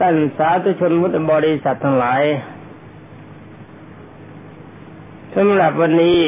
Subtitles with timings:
[0.00, 2.22] ท่านสาธุชนมุตบริษัททั้งหลาย
[5.34, 6.20] สำหรับวันนี้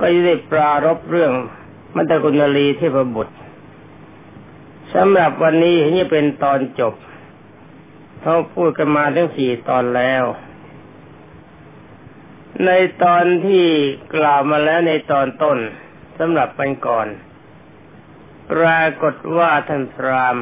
[0.00, 1.32] ก็ได้ปรารบเรื่อง
[1.94, 3.34] มัตตกุณลีเทพบุตร
[4.94, 6.94] สำหรับวันนี้นี่เป็นตอนจบ
[8.22, 10.24] เขาพูดกันมาทั้งสี่ตอนแล้ว
[12.66, 12.70] ใน
[13.02, 13.66] ตอนที่
[14.14, 15.58] กล่าวมาแล้วในตอนต้น
[16.18, 17.06] สำหรับปันก่อน
[18.52, 20.36] ปรากฏว่าท่านพราม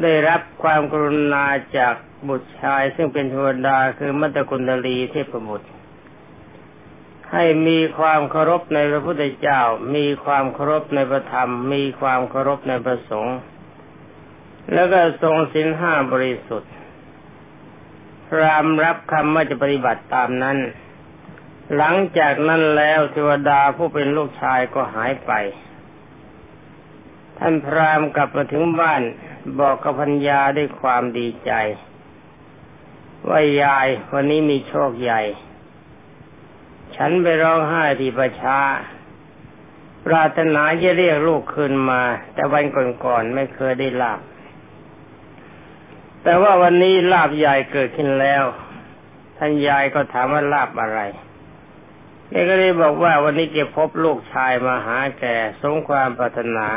[0.00, 1.44] ได้รับความกรุณา
[1.78, 1.94] จาก
[2.28, 5.68] บุตรชายซึ่งเป็นเทวดาคือมัตตกุณลีเทพบุตร
[7.32, 9.60] ให้มีความเคารพในพระพุทธเจ้า
[9.94, 13.38] มีความเคารพในพระธรรม มีความเคารพในพระสงฆ์
[14.72, 16.72] แล้วก็ทรงสินห้าบริสุทธิ์
[18.28, 20.58] พรามรับคำว่าจะปฏิบัติตามนั้น
[21.76, 25.32] หลังจากนั้นแล้วเทวดาผู้เป็นลูกชายก็หายไป
[27.38, 29.02] ท่านพรามกลับมาถึงบ้าน
[29.60, 31.52] บอกกับพัญญาด้วยความดีใจ
[33.28, 35.22] ว่ายายวันนี้มีโชคใหญ่
[36.96, 38.58] ฉันไปร้องไห้ที่ประชา
[40.06, 42.02] ปรารถนาจะเรียกลูกคืนมา
[42.34, 42.64] แต่วัน
[43.04, 44.20] ก่อนๆไม่เคยได้ลาบ
[46.22, 48.44] แต่ว่าวันนี้ลาบใหญ่เกิดขึ้นแล้ว
[49.36, 51.00] ท่านยายก็ถามว่าลาบอะไร
[52.28, 55.24] แกก็เลยบอกว่าวันนี้เก็บพบลูกชายมาหาแก
[55.60, 56.68] สงความปรารถนา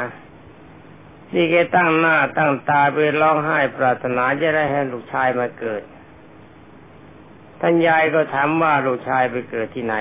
[1.31, 5.81] ที่แกตั้งหน้าตั้งตาไปร้องไห้ปรารถนาจะได้ให้ลูกชายมาเกิด
[7.59, 9.95] ท่านยายก็ถามว่าลูกชายไปเกิดที่ไหน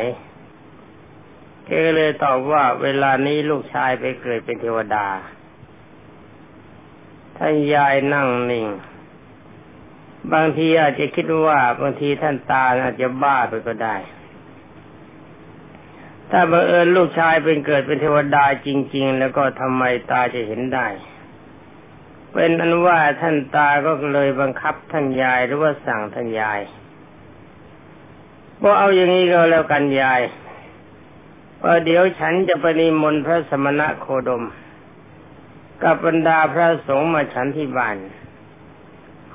[1.64, 5.06] แกก็เลยตอบว่าเวลานี้ลูกชายไปเกิดเป็นเทวดา
[7.36, 8.67] ท่านยายนั่งนิ่ง
[10.33, 13.97] บางทีอาจจะคิดว่าบางทีท่านตาอาจจะบ้าไปก็ได้
[16.30, 20.86] ถ้าบังเอิญลูกชายเป็นเกิดเป็นเทวดาจริง ๆ แล้วก็ทำไมตาจะเห็นได้
[22.34, 26.60] เป็นอันว่าท่านตาก็เลยบังคับท่านยายหรือว่าสั่งท่านยาย
[28.62, 30.20] ว่าเอาอย่างนี้ก็แล้วกันยาย
[31.64, 34.44] ว่าเดี๋ยวฉันจะไปนิมนต์พระสมณะโคดม
[35.83, 37.96] กับบรรดาพระสงฆ์มาฉันที่บ้าน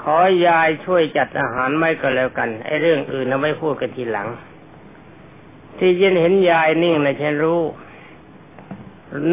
[0.02, 0.18] ขอ
[0.48, 4.28] ยายช่วยจัดอาหารไม่ก็แล้วกันไอ้เรื่องอื่นเราไม่พูดกันทีหลัง
[5.78, 7.62] ที่ยินเห็นยายนิ่งนะฉันรู้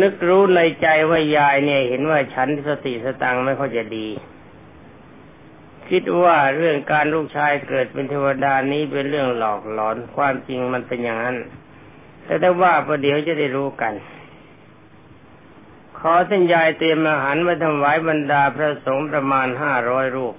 [0.03, 4.09] นึกรู้ในใจว่ายายเนี่ย เห็นว่าฉันสติสตังไม่ค่อยจะดี
[5.88, 11.37] คิดว่าเรื่องการลูกชายเกิดเป็นเทวดานี้เป็นเรื่องหลอกหลอนความจริงมันเป็นอย่างนั้น
[12.25, 13.94] แต่ถ้าว่าประเดี๋ยวจะได้รู้กัน
[15.98, 20.34] ขอท่านยายเตรียมอาหารมาถวายบรรดาพระสงฆ์ประมาณห้าร้อยรูป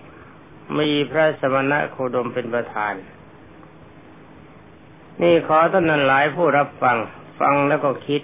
[0.79, 2.93] มีพระสมณะโคดมเป็นประธาน
[5.21, 6.97] นี่ขอท่านนั้นหลายผู้รับฟัง
[7.39, 8.21] ฟังแล้วก็คิด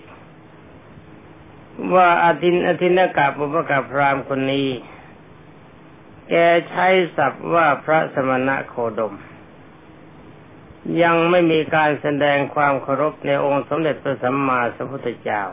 [1.95, 4.67] ว่าอาทินอาทินกาปุปกาพรามคนนี้
[6.29, 6.33] แก
[6.69, 9.15] ใช้ศัพท์ว่าพระสมณะโคดม
[11.01, 15.43] ยังไม่มีการแสดงความเคารพในองค์สมเด็จพระสัมมาสัมพุทธเจ้า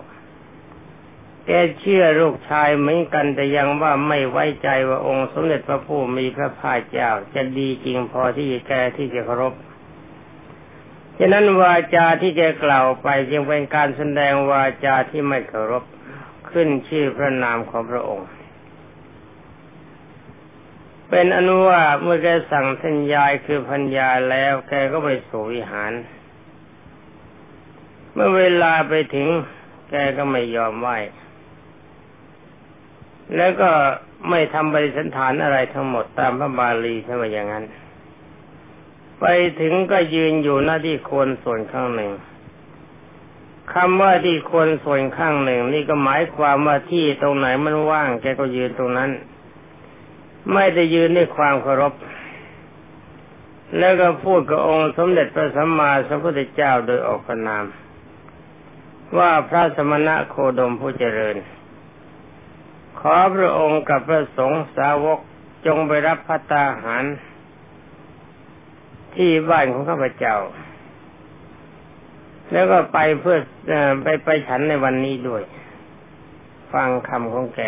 [1.46, 9.54] แกเชื่อลูกชายเหมือนกันแต่ยังว่าไม่ไว้ใจว่าองค์สมเด็จพระผู้มีพระภาคเจ้า จะดีจริงพอที่แกที่จะเคารพ
[11.18, 15.84] ฉะนั้นวาจาที่แกกล่าวไปจึงเป็นการแสดงวาจาที่ไม่เคารพ
[16.52, 18.28] ขึ้นชื่อพระนามของพระองค์
[21.10, 25.92] เป็นอนุว่าเมื่อแกสั่งท่านยายคือพัญญาแล้วแกก็ไปสู่วิหาร
[28.12, 29.28] เมื่อเวลาไปถึง
[29.90, 30.88] แกก็ไม่ยอมไหว
[33.36, 33.70] แล้วก็
[34.30, 37.64] ไม่ทำบริสันฐานอะไรทั้งหมดตามพระบาลีใช่ไหมอย่างนั้น
[39.20, 39.26] ไป
[39.60, 42.10] ถึงก็ยืนอยู่หน้าที่โคนส่วนข้างหนึ่ง
[43.74, 49.10] คำว่าที่คนส่วนข้างหนึ่ง นี่ก็หมายความว่าที่ตรงไหนมันว่าง แกก็ยืนตรงนั้น
[50.52, 51.94] ไม่ได้ยืนด้วยความเคารพ
[53.78, 57.64] แล้วก็พูดกับองค์สมเด็จพระสัมมาสัมพุทธเจ้าโดยออกนาม
[59.18, 61.36] ว่าพระสมณะโคดมผู้เจริญ
[63.00, 65.18] ขอพระองค์กับพระสงฆ์สาวก
[65.66, 67.04] จงไปรับพัตตาหาร
[69.14, 70.36] ที่บ้านของข้าพเจ้า
[72.52, 73.38] แล้วก็ไปเพื่อ
[74.02, 75.42] ไปไปฉันในวันนี้ด้วย
[76.72, 77.60] ฟังคำของแก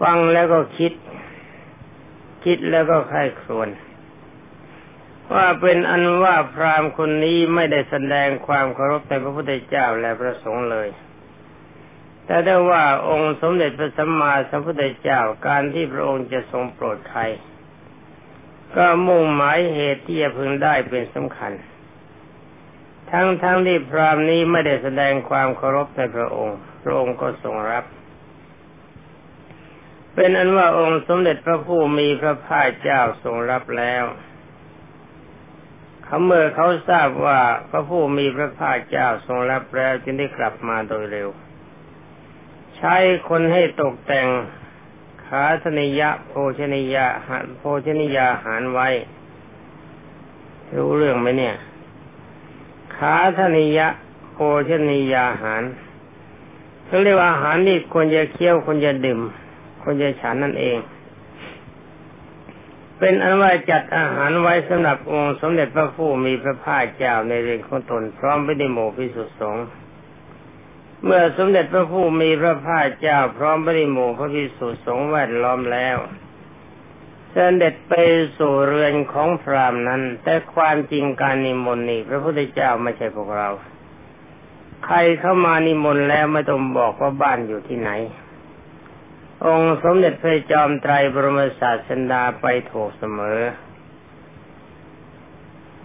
[0.00, 0.92] ฟังแล้วก็คิด
[2.44, 3.68] คิดแล้วก็ค่ายครวน
[5.34, 10.88] ว่าเป็นอันว่าพราหมณ์คนนี้ไม่ได้แสดงความเคารพในพระพุทธเจ้าและพระสงฆ์เลย
[12.26, 17.20] แต่ได้ว่าองค์สมเด็จพระสัมมาสัมพุทธเจ้าการที่พระองค์จะทรงโปรดใคร
[18.76, 21.52] ก็มุ่งหมายเหตุที่จะพึงได้เป็นสำคัญ
[23.14, 27.84] ทั้งทั้งที่พรามนี้ไม่ได้แสดงความเคารพในพระองค์ พระองค์ก็ทรงรับ
[30.14, 34.04] เป็นอันว่าองค์สมเด็จพระผู้มีพระภาคเจ้าทรงรับแล้ว
[36.04, 37.40] เขาเมื่อเขาทราบว่า
[37.70, 41.28] พระผู้มีพระภาคเจ้าทรงรับแล้วจึงได้กลับมาโดยเร็ว
[42.76, 42.96] ใช้
[43.28, 44.28] คนให้ตกแต่ง
[45.26, 48.88] ขาธนิยะโภชนิยาหารโภชนิยาหารไว้
[50.76, 53.88] รู้เรื่องไหมเนี่ยาธนิยะ
[54.32, 55.62] โภชนิยาหาร
[56.86, 59.20] เขาเรียกว่าอาหารนี่ควรจะเคี้ยวควรจะดื่ม
[59.82, 60.78] ควรจะฉันนั่นเอง
[62.98, 69.64] เป็นอันว่าจัดอาหารไว้สำหรับองค์สมเด็จพระผู้มีพระภาคเจ้าในเรือนของตนพร้อมไปด้วยหมู่พิสุทธิสงฆ์
[71.04, 75.96] เมื่อสมเด็จพระผู้มีพระภาคเจ้าพร้อมบริโมพระพิสุสงฆ์แวดล้อมแล้ว
[77.36, 77.94] เสด็จไป
[78.38, 83.48] สู่เรือนของพรามนั้น แต่ความจริงการนิมนต์นี่พระพุทธเจ้าไม่ใช่พวกเรา
[84.84, 87.90] ใครเข้ามานิมนต์แล้วไม่ต้องบอกว่าบ้านอยู่ที่ไหน
[89.46, 93.40] องค์สมเด็จพระจอมไตรบรมศาสดาไปถูกเสมอ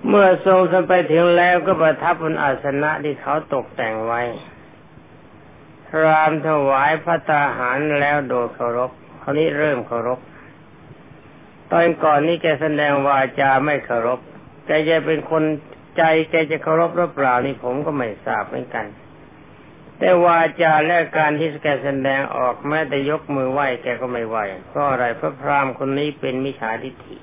[0.07, 4.21] เมื่อทรงสไปถึงแล้วก็ประทับบนอาสนะที่เขาตกแต่งไว้
[5.87, 8.91] พรามถวายพระตาหารแล้วโดยเคารพ
[9.21, 10.19] คราวนี้เริ่มเคารพ
[11.71, 14.19] ตอนก่อนนี้แกแสดงวาจาไม่เคารพ
[14.65, 15.43] แกจะเป็นคน
[15.97, 18.85] ใจแกจะเคารพหรือเปล่านี่ผมก็ไม่ทราบเหมือนกัน
[19.97, 24.37] แต่วาจาและการที่แกแสดงออกแม้แต่ยกมือไหว้แกก็ไม่ไหว
[24.67, 27.17] เพราะอะไรเพราะพรามคนนี้เป็นมิจฉาทิฏฐิ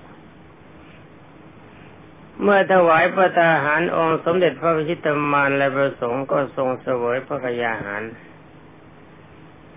[2.43, 8.03] เมื่อถวายพระตาหารองค์สมเด็จพระพิชิตมารและประสงค์ก็ทรงเสวยพระกยาหาร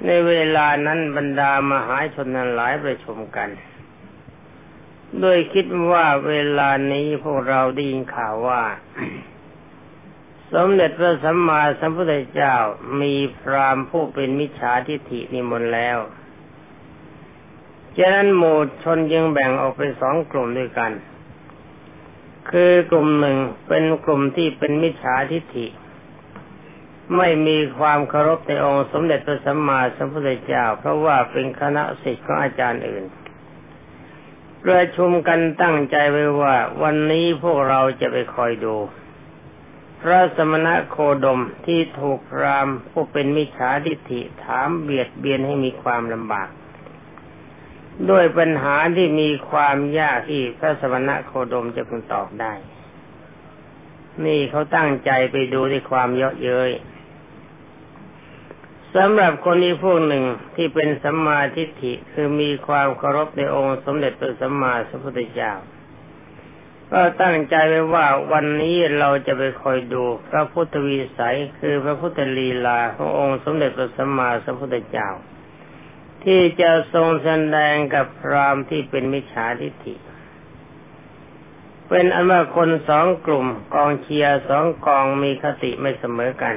[0.06, 3.50] ในเวลานั้นบรรดามหาชนนั้นหลายประชุมกัน
[5.22, 8.64] โดยคิดว่าเวลานี้พวกเราได้ยินข่าวว่า
[10.54, 12.56] สมเด็จพระสัมมาสัมพุทธเจ้า
[13.02, 15.98] มีพรามผู้เป็นมิจฉาทิฏฐินิมนต์แล้ว
[17.98, 20.92] ฉะนั้นหมู่ชนยังแบ่งออกเป็นสองกลุ่มด้วยกัน
[22.52, 25.68] คือกลุ่มหนึ่งเป็นกลุ่มที่เป็นมิจฉาทิฏฐิ
[27.18, 33.06] ไม่มีความเคารพในองค์สมเด็จพระสัมมาสัมพุทธเจ้า เพราะว่าเป็นคณะศิษย์ของอาจารย์อื่น
[34.66, 38.76] ประชุมกันตั้งใจไว้ว่า วันนี้พวกเราจะไปคอยดู
[40.02, 46.50] พระสมณะโคดมที่ถูกรามผู้เป็นมิจฉาทิฏฐิถามเบียดเบียนให้มีความลำบาก
[48.10, 52.54] ด้วยปัญหาที่มีความยากที่พระสมณะโคดมจะพึงตอบได้
[54.26, 56.72] นี่เขาตั้งใจไปดูด้วยความเยาะเย้ย
[58.96, 60.26] สำหรับคนนี้พวกหนึ่ง
[60.56, 65.54] ที่เป็นสัมมาทิฏฐิคือมีความเคารพในองค์สมเด็จพระสัมมาสัมพุทธเจ้า
[66.92, 75.10] ก็ตั้งใจไว้ว่าวันนี้เราจะไปคอยดูพระพุทธวีสัยคือพระพุทธลีลาขององค์สมเด็จพระสัมมาสัมพุทธเจ้า
[76.24, 79.96] ที่จะทรงแสดงกับพรามที่เป็นมิจฉาทิฏฐิ
[81.90, 86.56] เป็นอันว่าคนสองกลุ่มกองเชียร์สองกองมีคติไม่เสมอกัน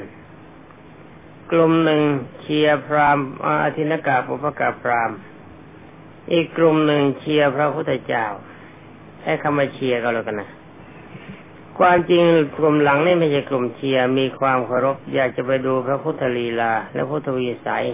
[1.53, 2.03] กลุ่มหนึ่ง
[2.41, 5.11] เชียร์พราหมณ์อทินนปุพพกพราหมณ์
[6.33, 8.27] อีกกลุ่มหนึ่งเชียร์พระพุทธเจ้า
[9.25, 10.51] ให้คำว่าเชียร์ก็แล้วกันนะ
[11.79, 12.23] ความจริง
[12.57, 17.87] กลุ่มหลังนี่ไม่ใช่กลุ่มเชียร์มีความเคารพอยากจะไปดูพระพุทธลีลา และพุทธวิสัย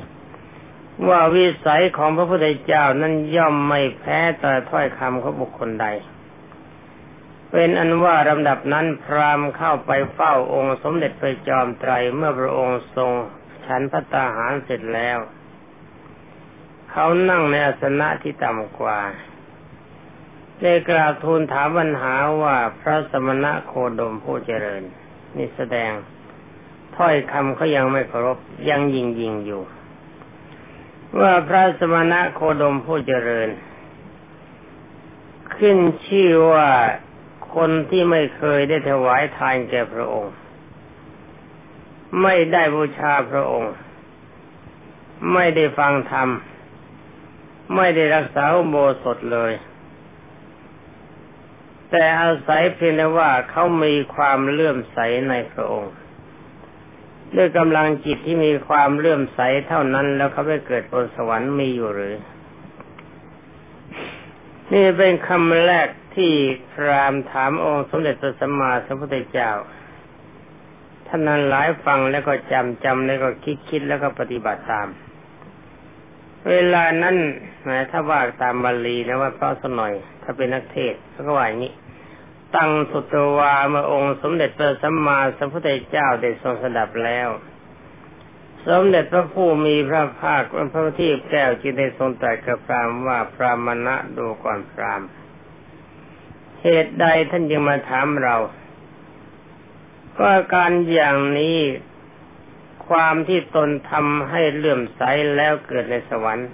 [1.08, 5.86] ว่าวิสัยของพระพุทธเจ้านั้นย่อมไม่แพ้ต่อถ้อยคำของบุคคลใด
[7.50, 13.10] เป็นอันว่าลำดับนั้นพราหมณ์เข้าไปเฝ้าองค์สมเด็จพระจอมไตรเมื่อพระองค์ทรง
[13.68, 15.18] ฉันพระตาหารเสร็จแล้ว
[16.90, 19.00] เขานั่งในอาสนะที่ต่ำกว่า
[20.62, 24.82] ได้กราบทูลถามปัญหาว่าพระสมณะโคดมผู้เจริญ
[25.36, 25.92] นี่แสดง
[26.96, 28.38] ถ้อยคำเขายังไม่เคารพ
[28.70, 29.62] ยังยิงยิงอยู่
[31.20, 33.48] ว่าพระสมณะโคดมผู้เจริญ
[35.56, 36.68] ขึ้นชื่อว่า
[37.54, 40.34] คนที่ไม่เคยได้ถวายทานแก่พระองค์
[42.22, 43.74] ไม่ได้บูชาพระองค์
[45.32, 46.28] ไม่ได้ฟังธรรม
[47.76, 49.52] ไม่ได้รักษาโบสถเลย
[51.90, 54.98] แต่อาศัยเพียงแต่ว่าเขามีความเลื่อมใส
[55.28, 55.94] ในพระองค์
[57.36, 62.16] ด้วยกำลังจิตที่มีความเลื่อมใสเท่านั้นแล้วเขาไปเกิดบนสวรรค์มีอยู่หรือ
[64.72, 66.32] นี่เป็นคำแรกที่
[66.72, 69.50] พรามถามองค์สมเด็จพระสัมมาสัมพุทธเจ้า
[71.08, 74.88] ท่านนั้นหลายฟังแล้วก็จำจำแล้วก็คิดคิดแล้วก็ปฏิบัติตาม
[76.50, 77.16] เวลานั้น
[77.68, 81.72] นะถ้าว่าตามบาลีนะว่าเพราะสหน่อย ถ้าเป็นนักเทศเขาก็ว่าอย่างนี้
[82.56, 87.28] ตั้งสุตวาเมื่อองค์สมเด็จพระสัมมาสัมพุทธเจ้าได้ทรงสดับแล้ว
[88.68, 95.02] สมเด็จพระผู้มีพระภาคพระที่แก้วจึงได้ทรงตรัสกับพรามว่าพรามณะดูก่อนพราม
[96.62, 98.36] เหตุใดท่านยังมาถามเรา
[100.18, 101.58] ก็การอย่างนี้
[102.88, 105.02] ความที่ตนทำให้เลื่อมใส
[105.36, 106.48] แล้วเกิดในสวรรค์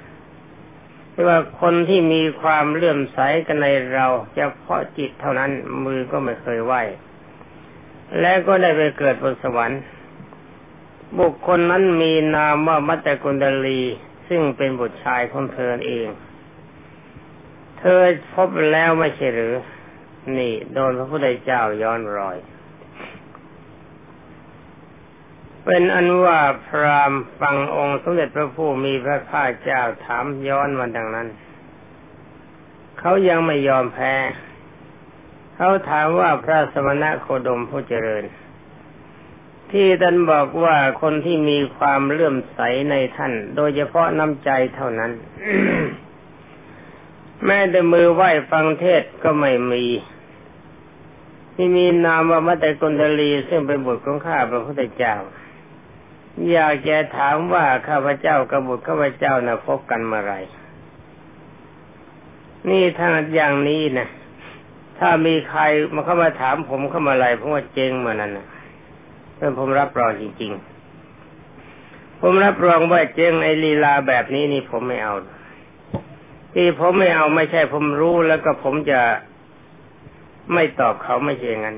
[1.29, 5.51] ว่าคนที่มีความเลื่อมใสกันในเราเฉพาะจิตเท่านั้น
[5.85, 6.75] มือก็ไม่เคยไหว
[8.21, 9.81] และก็ได้ไปเกิดบนสวรรค์
[11.19, 13.83] บุคคลนั้นมีนามว่ามัตตกุณดลี
[14.29, 16.09] ซึ่งเป็นบุตรชายของเธอเอง
[17.79, 18.01] เธอ
[18.35, 19.55] พบแล้วไม่ใช่หรือ
[20.39, 22.37] นี่ โดนพระพุทธเจ้าย้อนรอย
[25.65, 31.29] เป็นอันว่าพรามฟังองค์สมเด็จพระผู้มีพระภาคเจ้าถามย้อนมาดังนั้น
[32.99, 34.15] เขายังไม่ยอมแพ้
[35.57, 38.25] เขาถามว่าพระสมณะโคดมผู้เจริญ
[39.73, 45.13] ที่ท่านบอกว่าคนที่มีความเลื่อมใสในท่าน โดยเฉพาะน้ำใจเท่านั้น
[47.45, 49.85] แม้แต่มือไหว้ฟังเทศก็ไม่มี
[51.55, 55.17] ที่มีนามว่ามัตตกุณฑลีซึ่งเป็นบุตรของข้าพระพุทธเจ้า
[56.51, 60.35] อยากจะถามว่าข้าพเจ้ากบบุตรข้าพเจ้านะพบกันเมื่อไร
[62.69, 64.09] นี่ถ้าอย่างนี้นะ
[64.99, 65.63] ถ้ามีใคร
[65.95, 68.47] มาเข้ามาถามผมเข้ามาอะไรผมว่าเจงมานั้นนะ
[69.35, 70.53] เพื่อผมรับรองจริง
[71.37, 75.15] ๆ ผมรับรองว่าเจงไอลีลาแบบนี้นี่ผมไม่เอา
[76.55, 79.01] ที่ผมไม่เอาไม่ใช่ผมรู้แล้วก็ผมจะ
[80.53, 81.77] ไม่ตอบเขาไม่ใช่งั้น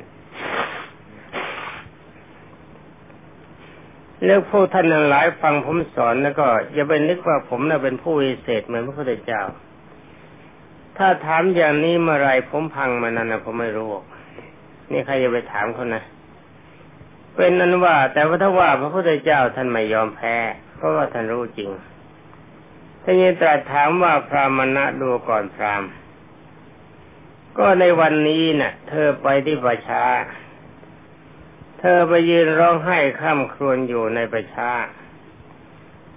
[4.27, 9.43] แล้วพวกท่านหลายฟังผมสอนแล้วก็อย่าไปนึกว่าผมน่ะเป็นผู้วิเศษเหมือนพระพุทธเจ้า
[10.97, 13.91] ถ้าถามอย่างนี้เมื่อไรผมพังมานั้นนะผมไม่รู้
[14.91, 16.03] นี่ใครจะไปถามเขานะ
[17.35, 20.37] เป็นนั้นว่า แต่ว่าถ้าว่าพระพุทธเจ้าท่านไม่ยอมแพ้
[20.77, 21.71] เพราะว่าท่านรู้จริง
[23.03, 25.83] ท่านยังตรัสถามว่าพรามณะดูก่อนพราม
[27.59, 30.05] ก็ในวันนี้นะ่ะ เธอไปที่ประชา
[31.81, 34.73] เธอไปยืนร้องไห้ข้ามครวญอยู่ในประชา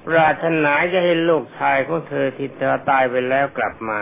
[0.08, 4.01] ปรารถนาจะให้ลูกชายของเธอที่เธอตายไปแล้วกลับมา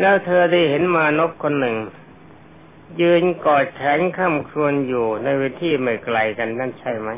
[0.00, 1.76] แล้วเธอได้เห็นมานพคนหนึ่ง
[3.00, 7.10] ยืนกอดแขนข้ามครวญอยู่ในเวทีไม่ไกลกันนั่นใช่ไหม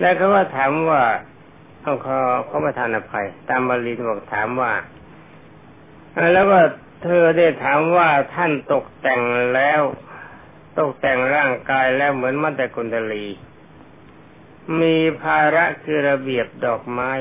[0.00, 1.02] แล้วเขาว่าถามว่า
[1.80, 4.72] เขาเขาเขามาทานอภัย ตามบาลีบอกถามว่า
[6.32, 6.60] แล้วก็
[7.02, 9.20] เธอได้ถามว่าท่านตกแต่ง
[9.54, 9.82] แล้ว
[10.78, 13.26] ตกแต่งร่างกายแล้วเหมือนมัตตกุณฑลี
[14.80, 17.12] มีภาระคือระเบียบดอกไม้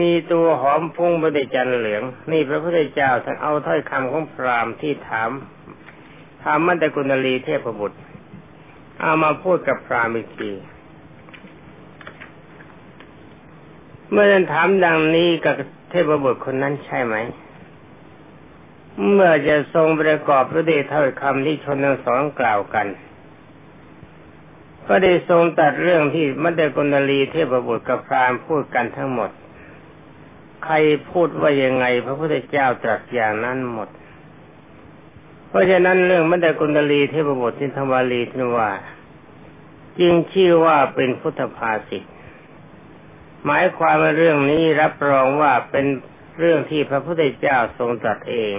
[0.00, 5.30] มีตัวหอมพุ่งบดิจันเหลือง นี่พระพุทธเจ้าท่านเอาถ้อยคำของพราหมณ์ที่ถาม
[6.42, 7.98] ถามมัตตกุณฑลีเทพบุตร
[9.00, 10.50] เอามาพูดกับพราหมณ์อีกที
[14.10, 15.54] เมื่อท่านถามดังนี้กับ
[15.90, 17.16] เทพบุตรคนนั้นใช่ไหม
[19.00, 22.86] เมื่อจะทรงประกอบพระเดชถ้อยคำที่ชนทั้งสองกล่าวกัน
[24.86, 29.30] ก็ได้ทรงตัดเรื่องที่มัตตกุณลีเทพบุตรกับพรามพูดกันทั้งหมด
[30.64, 30.74] ใคร
[31.10, 33.88] พูดว่ายังไง พระพุทธเจ้าตรัสอย่างนั้นหมด
[35.48, 38.70] เพราะฉะนั้นเรื่องมัตตกุณลีเทพบุตรที่ธรรมลีทนว่า
[39.98, 42.02] จึงชื่อว่าเป็นพุทธภาษิต
[43.44, 45.86] หมายความว่าเรื่องนี้รับรองว่าเป็น
[46.38, 48.54] เรื่องที่พระพุทธเจ้าทรงตรัสเอง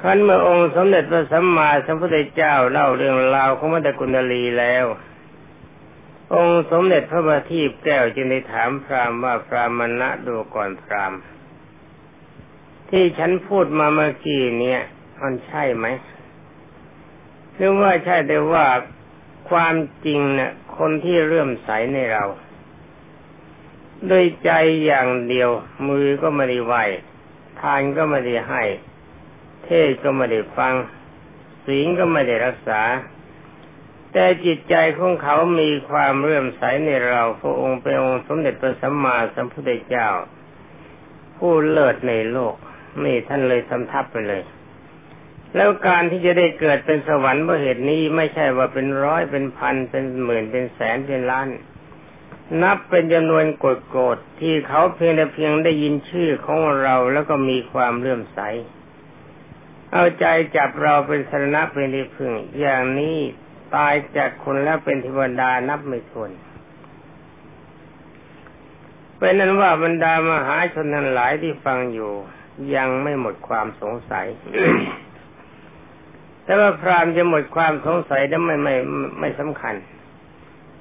[0.00, 4.84] ครั้นเมื่อองค์สมเด็จพระสัมมาสัมพุทธเจ้าเล่าเรื่องราวของมัตตกุณลีแล้ว
[6.34, 11.20] องค์สมเด็จพระบาทีแก้วจึงได้ถามพราหมณ์ว่าพราหมณะดูก่อนพราหมณ์
[12.90, 14.82] ที่ฉันพูดมาเมื่อกี้เนี่ย
[15.22, 15.86] มันใช่ไหม
[17.54, 18.66] หรือว่าใช่แต่ว่า
[19.50, 19.74] ความ
[20.04, 22.24] จริงเนะ่ยคนที่เรื่มใสในเรา
[24.10, 24.50] ด้วยใจ
[24.84, 25.50] อย่างเดียว
[25.88, 26.74] มือก็ไม่ได้ไหว
[27.60, 28.62] ทานก็ไม่ได้ให้
[29.68, 30.74] เทศก็ไม่ได้ฟัง
[31.64, 32.82] ศีลก็ไม่ได้รักษา
[34.12, 40.08] แต่จิตใจของเขามีความเรื่อมใสในเราพระองค์เป็นองค์สมเด็จพระสัมมาสัมพุทธเจ้า
[41.36, 42.54] ผู้เลิศในโลก
[43.04, 44.42] นี่ท่านเลยทำทับไปเลย
[45.56, 51.48] แล้วการที่จะได้เกิดเป็นสวรรค์เพราะเหตุนี้ไม่ใช่ว่าเป็นร้อยเป็นพันเป็นหมื่นเป็นแสนเป็นล้าน
[52.62, 58.40] นับเป็นจำนวนโกรธที่เขาเพียงแต่เพียงได้ยินชื่อของเราแล้วก็มีความเลื่อมใส
[59.92, 60.26] เอาใจ
[60.56, 63.16] จับเราเป็นสรณะเป็นที่พึ่ง อย่างนี้
[63.76, 66.30] ตายจากคนแล้วเป็นเทวดานับไม่ถ้วน
[69.18, 72.12] เป็นนั้นว่าบรรดามหาชนทั้งหลายที่ฟังอยู่
[72.74, 74.26] ยังไม่หมดความสงสัย
[76.44, 78.74] แต่ว่าพรามจะหมดความสงสัยได้นไม่ไม่
[79.20, 79.74] ไม่สำคัญ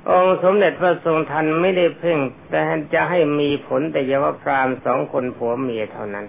[0.09, 2.59] องค์สมเด็จพระทรงทันไม่ได้เพ่ง แต่
[2.93, 6.25] จะให้มีผลแต่เฉพาะพราหมณ์สองคนผัวเมียเท่านั้น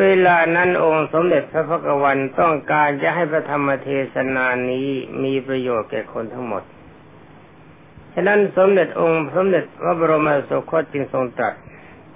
[0.00, 4.88] เวลานั้นองค์สมเด็จพระพักวันต้องการจะให้พระธรรมเทศนานี้
[5.22, 6.62] มีประโยชน์แก่คนทั้งหมด
[8.14, 11.54] ฉะนั้นสมเด็จองค์สมเด็จพระบรมสุคตจึงทรงตรัส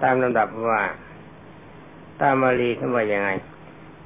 [0.03, 0.83] ตามลำดับว่า
[2.21, 3.29] ตามมาลีขึ้นว่ายังไง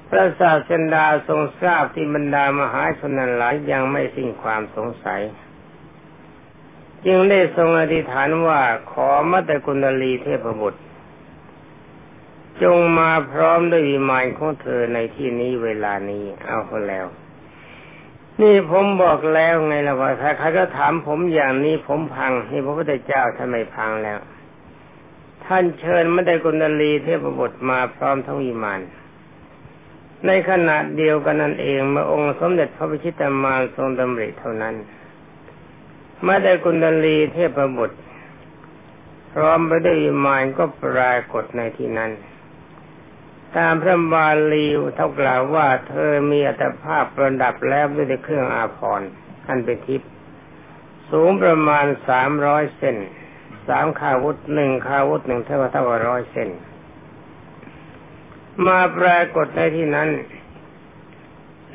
[0.10, 5.22] พระศาสดาทรงทราบที่บรรดามหาชนนั้นหลายยังไม่สิ้นความสงสัย
[7.06, 8.62] จึงได้ทรงอธิษฐานว่า
[8.92, 10.82] ขอมัตตกุณลีเทพบุตร
[12.63, 17.06] จงมาพร้อมด้วยวิมานของเธอในที่นี้เวลานี้เอาคนแล้ว
[18.41, 24.20] นี่ผมบอกแล้วไงล่ะว่าถ้าใครก็ถามผมอย่างนี้ผมพังนี่พระพุทธเจ้าทำไมพังแล้ว
[25.46, 28.82] ท่านเชิญไมัตตกุณลีเทพบุตรมาพร้อมทั้งวิมาน
[30.27, 34.75] ในขณะเดียวกันนั่นเองเมื่อองค์สมเด็จพระพิชิตามารทรงดำริเท่านั้น
[36.25, 37.98] มาได้กุณลีเทพบุตร
[39.34, 42.12] พร้อมไปด้วยวิมานก็ปรากฏในที่นั้น
[43.58, 44.65] ตามพระบาลี
[44.96, 49.10] เท่ากล่าวว่าเธอมีอัตภาพประดับแล้วด้วยเครื่องอาภรณ์
[49.48, 50.10] อันเป็นทิพย์
[51.10, 52.98] สูงประมาณสามร้อยเซน
[53.67, 56.50] สามคาวุธหนึ่งคาวุธหนึ่งเท่าเท่าร้อยเซน
[58.67, 60.10] มาปรากฏในที่นั้น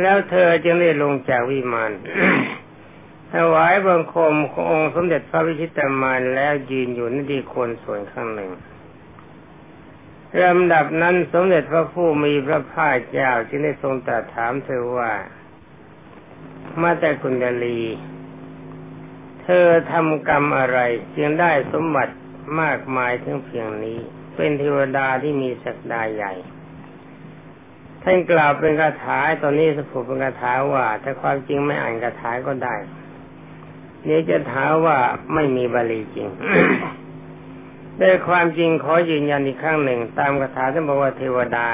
[0.00, 1.92] แล้วเธอจึงได้ลงจากวิมาน
[3.33, 8.50] ถวายบังคมขององค์สมเด็จพระวิชิตามานแล้วยืนอยู่ในดีคนส่วนข้างหนึ่ง
[10.45, 15.12] ลำดับนั้นสมเด็จพระผู้มีพระภาคเจ้าจึงได้ทรงตรัสถามเธอว่า
[16.83, 17.81] มาแต่คุณดลี
[19.43, 20.78] เธอทำกรรมอะไร
[21.16, 22.14] จึงได้สมบัติ
[22.61, 23.99] มากมายถึงเพียงนี้
[24.37, 26.33] เป็นเทวดาที่มีศักดาใหญ่
[28.02, 32.76] ท่านกล่าวเป็นคาถาตอนนี้สผูเป็นคาถาว่าถ้าความจริงไม่อ่านคาถาก็ได้
[34.05, 34.99] เดี๋ยจะถามว่า
[35.35, 36.28] ไม่มีบาลีจริง
[37.99, 41.68] แต่ความจริงขอยืนยันอีกครั้งหนึ่ง ตามคาถาท่านบอกว่าเทวดา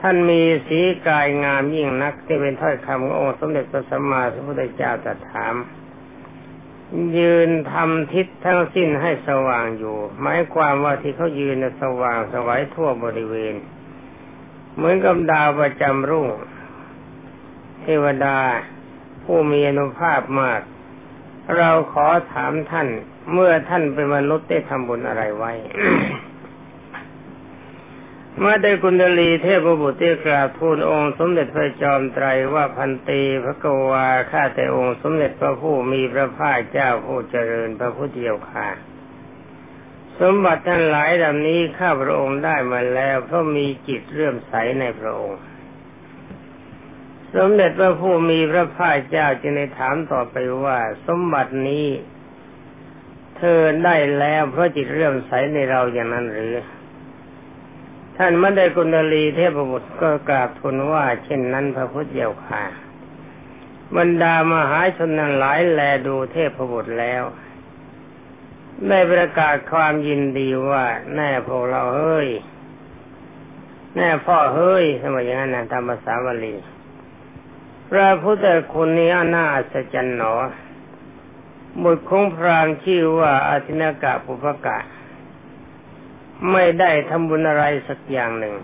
[0.00, 5.54] ท่านมีสีกายงามยิ่งนักที่เป็นถ้อยคำขององค์สมเด็จพระสัมมาสัมพุทธเจ้าตรัสถาม
[7.18, 13.54] ยืนทำทิศทั้งสิ้นให้สว่างอยู่ หมายความว่าที่เขายืนสว่างสวัยทั่วบริเวณ
[14.76, 16.28] เหมือนกับดาวประจำรุ่ง
[17.80, 18.38] เทวดา
[19.24, 20.60] ผู้มีอนุภาพมาก
[21.56, 22.88] เราขอถามท่าน
[23.32, 25.52] เมื่อท่านเป็นมนุษย์ได้ทำบุญอะไรไว้
[28.38, 38.68] เมื่อได้กุณฑลีเทพบุตรที่กราบทูลองค์สมเด็จพระจอมไตรว่าพันตีพระกวาข้าแต่องค์สมเด็จพระผู้มีพระภาคเจ้าผู้เจริญพระพุทธเจ้าค่ะ
[40.20, 45.40] สมบัติท่านหลายดำนี้ข้าพระองค์ได้มาแล้วเพราะมีจิตเลื่อมใสในพระองค์
[47.34, 51.86] สมเด็จพระผู้มีพระภาคเจ้าจึงได้ถามต่อไปว่า สมบัตินี้
[53.38, 56.56] เธอได้แล้วเพราะจิตเรื่อมใสในเราอย่างนั้นหรือ
[58.16, 62.64] ท่านไม่ได้กุณลีเทพบุตรก็กราบทูลว่า เช่นนั้นพระพุทธเจ้าค่ะ
[63.96, 67.22] บรรดามหาชนนั้นหลายแลดูเทพบุตรแล้ว
[68.88, 72.28] ได้ประกาศความยินดีว่า แน่พวกเราเฮ้ย
[73.96, 76.54] แน่พ่อเฮ้ยสมัยอย่างนั้นนะตามภาษาบาลี
[77.90, 80.34] พระพุทธคุณนี้น่าอัศจรรย์หนอ
[81.82, 84.78] บุตรของพรามชื่อว่าอาทินากะปุพกะ
[86.52, 88.56] ไม่ได้ทำบุญอะไรสักอย่างหนึ่ง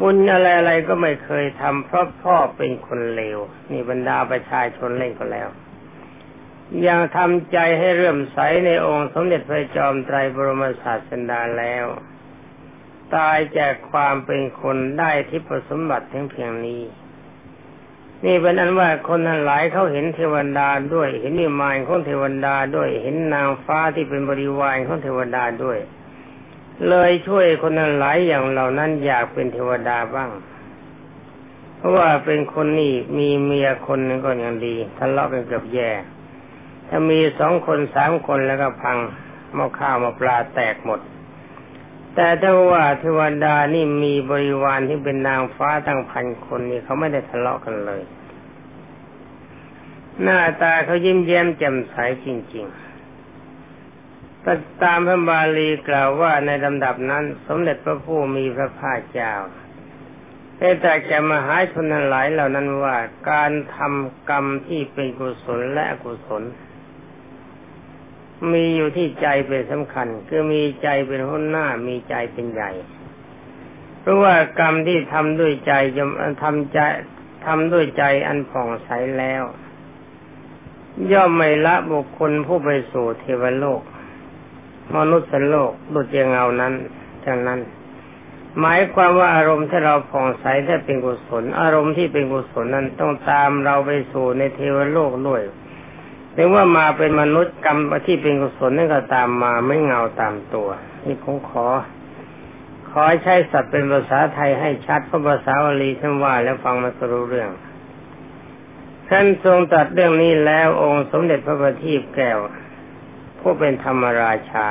[0.00, 3.38] บุญอะไรๆก็ไม่เคยทำเพราะพ่อเป็นคนเลว
[3.70, 5.48] นี่บรรดาประชาชนเล่นก็แล้ว
[6.86, 11.86] ยังทำใจให้เรื่มใสในองค์สมเด็จพระจอมไตรบรมศาสดาแล้ว
[13.14, 16.82] ตายจากความเป็นคนได้ที่ประสมบัติทั้งเพียงนี้
[18.24, 25.78] นี่เป็นนั้นว่าคนทั้งหลายเขาเห็นเทวดาด้วย เห็นนิมานของเทวดาด้วย เห็นนางฟ้าที่เป็นบริวารของเทวดาด้วย
[26.88, 30.30] เลยช่วยคนทั้งหลายอย่างเหล่านั้นอยากเป็นเทวดาบ้าง
[31.76, 35.90] เพราะว่าเป็นคนนี่มีเมียคนนึงก็ยังดีทะเลาะกันเกือบแย่
[36.88, 38.96] ถ้ามีสองคนสามคนแล้วก็พัง
[39.56, 41.00] มาข้าวมาปลาแตกหมด
[42.14, 48.02] แต่ถ้าว่าเทวดานี่มีบริวารที่เป็นนางฟ้าตั้งพันคนนี่เขาไม่ได้ทะเลาะกันเลย
[50.22, 51.94] หน้าตาเขายิ้มแย้มแจ่มใส
[52.24, 59.32] จริงๆแต่ตามพระบาลีกล่าวว่าในลำดับนั้น สมเด็จพระผู้มีพระภาคเจ้า
[60.58, 62.96] ได้ตรัสแก่มหาชนทั้งหลายเหล่านั้นว่า
[63.30, 66.42] การทำกรรมที่เป็นกุศลและอกุศล
[68.52, 72.70] มีอยู่ที่ใจเป็นสำคัญ คือมีใจเป็นหัวหน้ามีใจเป็นใหญ่
[74.00, 76.04] เพราะว่ากรรมที่ทำด้วยใจจะ
[76.42, 76.78] ทำใจ
[77.46, 79.42] ทำด้วยใจอันผ่องใสแล้ว
[81.12, 83.80] ย่อมไม่ละบุคคลผู้ไปสู่เทวโลก
[84.96, 86.74] มนุษย์โลกดุจเงานั้น
[87.24, 87.60] ดังนั้น
[88.60, 95.42] หมายความว่าอารมณ์ที่เราผ่องใสถ้าเป็นกุศล อารมณ์ที่เป็นกุศลนั้นต้องตามเราไปสู่ในเทวโลกด้วย
[96.40, 100.68] ถึงว่ามาเป็นมนุษย์กรรมที่เป็นกุศลนั่นก็ตามมาไม่เงาตามตัว
[101.04, 101.66] นี่ผมขอ
[102.90, 107.50] ขอใช้สัตว์เป็นภาษาไทยให้ชัดเพราะภาษาบาลีท่านว่าแล้วฟังมันก็รู้เรื่อง
[109.08, 112.38] ท่านทรงตัดเรื่องนี้แล้วองค์สมเด็จพระบัณฑิตแก้ว
[113.40, 114.68] ผู้เป็นธรรมราชา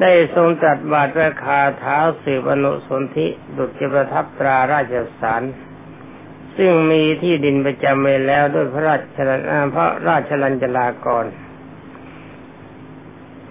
[0.00, 5.42] ได้ทรงตัดบาทราคาเท้าสืบอนุสนธิดุจประทับตราราชสาร
[6.60, 9.00] ซึ่งมีที่ดินประจำไว้แล้วด้วยพระราช
[9.74, 11.24] พระราชลัญจลากร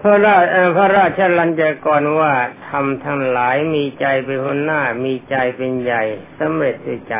[0.02, 0.44] พระราช
[0.78, 2.34] พระราชลัญจกรว่า
[2.68, 6.04] ทำทั้งหลายมีใจเป็นคนหน้ามีใจเป็นใหญ่
[6.40, 7.16] สำเร็จด้วยใจ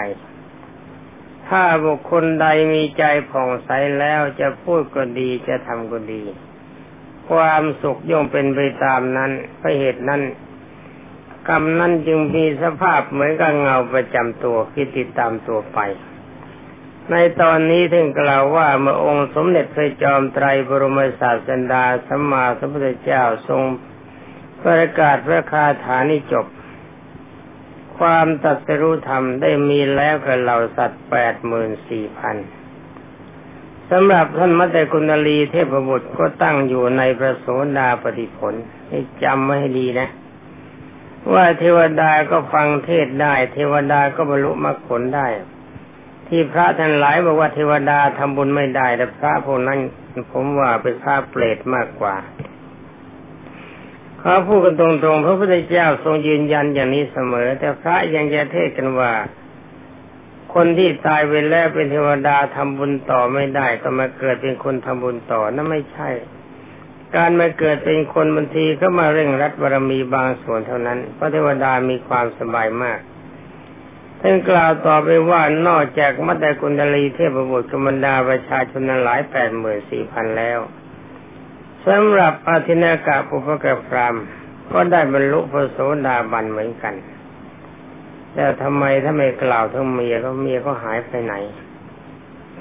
[1.48, 3.70] ถ้าบุคคลใดมีใจผ่องใส
[4.00, 6.24] แล้วจะพูดก็ดีจะทำก็ดี
[7.30, 10.22] ความสุขย่อมเป็นไปตามนั้นเพราะเหตุนั้น
[11.48, 15.80] กรรมนั้นจึงมีสภาพเหมือนกับเงาประจำตัวที่ติดตามตัวไป
[17.12, 23.62] ในตอนนี้ถึงกล่าวว่าเมื่อองค์สมเด็จพระจอมไตรบรมศาสดาสัมมาสัมพุทธเจ้าทรง
[24.62, 26.46] ประกาศพระคาถานี้จบ
[27.98, 32.36] ความตัดสรู้ธรรมได้มีแล้วกับเหล่าสัตว์แปดหมื่นสี่พัน
[33.92, 37.46] สำหรับท่านมัตตกุณลีเทพบุตรก็ตั้งอยู่ในพระโส
[37.78, 38.54] ดาปฏิผล
[38.90, 40.10] ให้จำไว้ให้ดีนะ
[41.34, 45.28] ว่าเทวดาก็ฟังเทศได้ เทวดาก็บรรลุมรรคผลได้
[46.28, 49.80] ที่พระท่านหลายบอกว่าเทวดาทำบุญไม่ได้ แต่พระพวกนั้น
[50.32, 52.16] ผมว่าเป็นพระเปรตมากกว่า
[54.20, 59.14] เขาพูดกันตรงๆพระพุทธเจ้าทรงยืนยันอย่างนี้เสมอ แต่พระยังจะเทศกันว่า
[60.54, 66.10] คนที่ตายไปแล้วเป็นเทวดาทำบุญต่อไม่ได้ ก็มาเกิดเป็นคนทำบุญต่อนั่นไม่ใช่
[67.16, 73.00] การมาเกิดเป็นคนบางทีก็มาเร่งรัดบารมีบางส่วนเท่านั้น พระเทวดามีความสบายมาก
[74.22, 80.60] ท่านกล่าวต่อไปว่านอกจากมัตตกุณลีเทพบุตรกมดาประชาชนนั้นหลายแปดหมื่นสี่พันแล้ว
[81.88, 84.16] สำหรับอาทินากะปุพกพราม
[84.72, 86.96] ก็ได้บรรลุพระโสดาบันเหมือนกัน
[88.34, 91.36] แต่ทำไมถ้าไม่กล่าวทั้งเมียก็เมียก็หายไปไหน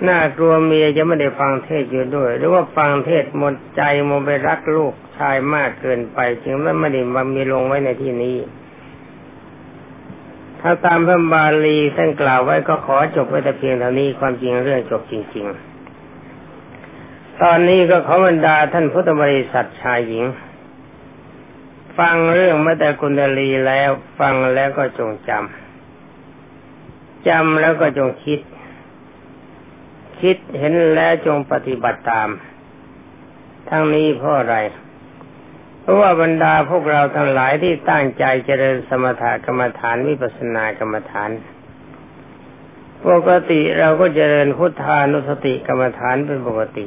[0.09, 8.37] น่ากลัวเมียจะไม่ได้ฟังเทศอยู่ด้วย หรือว่าฟังเทศหมดใจมไปรักลูกชายมากเกินไป จึงไม่ได้มามีลงไว้ในที่นี้
[10.61, 15.47] ถ้าตามพระบาลีท่านกล่าวไว้ก็ขอจบไว้แต่เพียงเท่านี้ความจริงเรื่องจบจริง
[16.63, 20.25] ๆ ตอนนี้ก็ขอบรรดาท่านพุทธบริษัทชายหญิง
[21.99, 28.41] ฟังเรื่องมาแต่กุณลีแล้ว ฟังแล้วก็จงจำจำแล้วก็จงคิด
[30.21, 32.29] คิดเห็นแล้วจงปฏิบัติตาม
[33.69, 34.57] ทั้งนี้เพราะอะไร
[35.81, 41.31] เพราะว่าบรรดาพวกเราทั้งหลายที่ตั้งใจเจริญสมถกรรมฐานวิปัสสนากรรมฐาน
[43.09, 46.87] ปกติเราก็เจริญพุทธานุสติกรรมฐานเป็นปกติ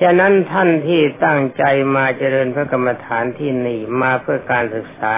[0.00, 1.64] ฉะนั้นท่านที่ตั้งใจ
[1.96, 5.14] มาเจริญพระกรรมฐานที่นี่มาเพื่อการศึกษา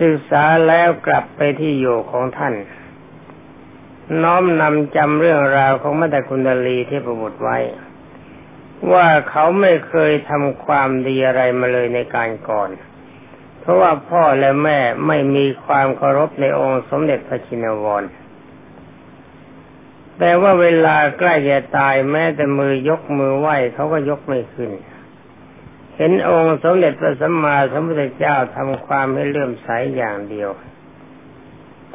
[0.00, 2.54] ศึกษาแล้วกลับไปที่อยู่ของท่าน
[4.22, 7.58] น้อมนำจำเรื่องราวของมัตตคุณดลีที่ประบุไว้
[8.92, 12.70] ว่าเขาไม่เคยทำความดีอะไรมาเลยในการก่อน
[13.60, 18.02] เพราะว่าพ่อและแม่ไม่มีความเคารพในองค์สมเด็จพระชินวร
[20.18, 24.70] แต่ว่าเวลาใกล้จะตายแม้แต่มือยกมือไหว้เขาก็ยกไม่ขึ้น
[25.96, 30.50] เห็นองค์สมเด็จพระสัมมาสัมพุทธเจ้าทำความให้เลื่อมใสอย่างเดียว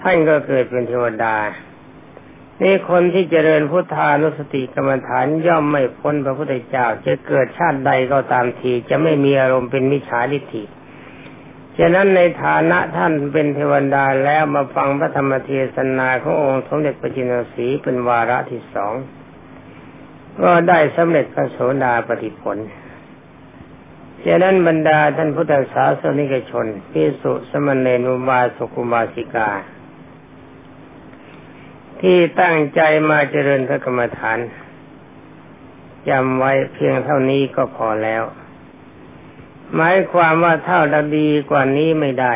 [0.02, 1.36] ท่านก็เกิดเป็นเทวดา
[2.62, 10.63] นี่คนที่เจริญพุทธานุสติกรรมฐานย่อมไม่พ้นพระพุทธเจ้า จะเกิดชาติใดก็ตามทีจะไม่มีอารมณ์เป็นมิจฉาทิฏฐิ
[11.78, 18.93] ฉะนั้นในฐานะท่านเป็นเทวดาแล้วมาฟังพระธรรมเทศนาขององค์สมเด็จพระจินสีเป็นวาระที่สอง
[20.41, 22.58] ก็ได้สำเร็จพระโสดาปฏิผล
[24.24, 29.50] ฉะนั้นบรรดาท่านพุทธศาสนิกชนพิสุสมณเณรุบาสุกุมาสิกา
[32.02, 34.40] ที่ตั้งใจมาเจริญพระกรรมฐาน
[36.10, 38.24] จำไว้เพียงเท่านี้ก็พอแล้ว
[39.76, 42.36] หมายความว่าเท่าดดีกว่านี้ไม่ได้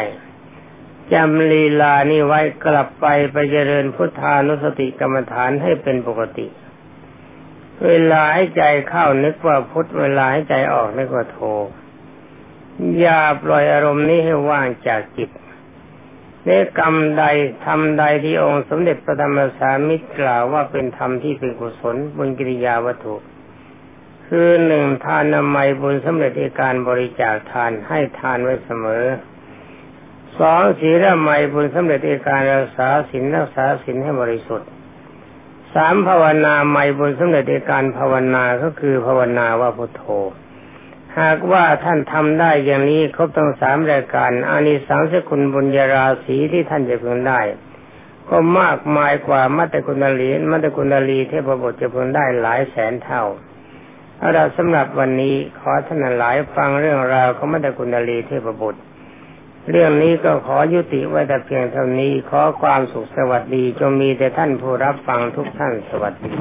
[1.14, 6.48] จำลีลานี้ไว้กลับไปไปเจริญพุทธานุสติกรรมฐานให้เป็นปกติ
[7.86, 11.38] เวลาให้ใจเข้านึกว่าพุทธเวลาให้ใจออกนึกว่าโท
[13.00, 15.30] อย่าปล่อยอารมณ์นี้ให้ว่างจากจิต
[16.46, 17.24] ในกรรมใด
[17.66, 23.16] ทำใดที่องค์สมเด็จพระธรรมสามิตรกล่าวว่าเป็นธรรมที่เป็นกุศลบุญกิริยาวัตถุ
[24.28, 29.06] คือหนึ่งทานนามัยบุญสำเร็จในการบริจาคทานให้ทานไว้เสมอ
[30.40, 34.70] สองศีลไมบุญสำเร็จในการรักษาศีลรักษาศีลให้บริสุทธิ์
[35.74, 40.04] สามภาวนาไม่บุญสำเร็จในการภาวนาก็คือภาวนาว่าพุทโธ
[41.20, 47.42] หากว่าท่านทำได้อย่างนี้ครบทั้งสามรายการอานิสังสกุลบุญญาราศีที่ท่านจะพึงได้
[48.30, 53.24] ก็มากมายกว่ามัตตคุณลีมัตตคุณลีเทพบุตรจะพึงได้หลายแสนเท่า
[54.18, 58.82] เอาละสำหรับวันนี้ขอท่านหลายฟังเรื่องราวของมัตตคุณลีเทพบุตร
[59.72, 66.34] เรื่องนี้ก็ขอยุติไว้แต่เพียงเท่านี้ขอความสุขสวัสดีจงมีแต่ท่านผู้รับฟังทุกท่านสวัสดี